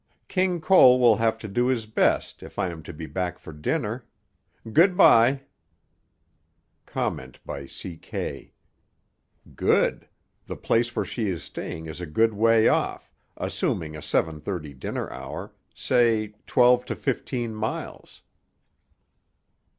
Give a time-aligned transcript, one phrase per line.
[0.27, 3.53] "King Cole will have to do his best, if I am to be back for
[3.53, 4.07] dinner.
[4.73, 5.41] Good by."
[6.87, 7.97] (Comment by C.
[7.97, 8.51] K.:
[9.53, 10.07] _Good!
[10.47, 14.73] The place where she is staying is a good way off, assuming a seven thirty
[14.73, 18.23] dinner hour; say twelve to fifteen miles.